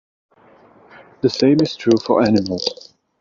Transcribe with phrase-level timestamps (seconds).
[1.21, 2.95] The same is true for animals.